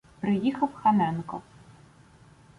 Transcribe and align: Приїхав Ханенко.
Приїхав 0.19 0.73
Ханенко. 0.73 1.41